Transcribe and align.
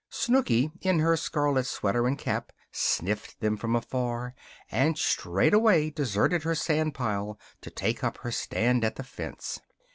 Snooky, 0.09 0.71
in 0.81 0.97
her 0.97 1.15
scarlet 1.15 1.67
sweater 1.67 2.07
and 2.07 2.17
cap, 2.17 2.51
sniffed 2.71 3.39
them 3.39 3.55
from 3.55 3.75
afar 3.75 4.33
and 4.71 4.97
straightway 4.97 5.91
deserted 5.91 6.41
her 6.41 6.55
sand 6.55 6.95
pile 6.95 7.37
to 7.61 7.69
take 7.69 7.99
her 7.99 8.31
stand 8.31 8.83
at 8.83 8.95
the 8.95 9.03
fence. 9.03 9.61